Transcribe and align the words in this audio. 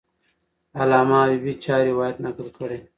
علامه 0.81 1.17
حبیبي 1.23 1.53
چا 1.63 1.75
روایت 1.89 2.17
نقل 2.25 2.47
کړی؟ 2.57 2.79